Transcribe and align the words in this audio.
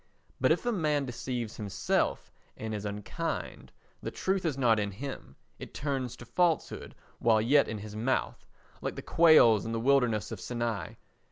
But 0.39 0.51
if 0.51 0.65
a 0.65 0.71
man 0.71 1.05
deceives 1.05 1.57
himself 1.57 2.31
and 2.57 2.73
is 2.73 2.85
unkind, 2.85 3.71
the 4.01 4.09
truth 4.09 4.45
is 4.45 4.57
not 4.57 4.79
in 4.79 4.89
him, 4.89 5.35
it 5.59 5.75
turns 5.75 6.15
to 6.17 6.25
falsehood 6.25 6.95
while 7.19 7.39
yet 7.39 7.67
in 7.67 7.77
his 7.77 7.95
mouth, 7.95 8.47
like 8.81 8.95
the 8.95 9.03
quails 9.03 9.63
in 9.63 9.73
the 9.73 9.79
wilderness 9.79 10.31
of 10.31 10.41
Sinai. 10.41 10.93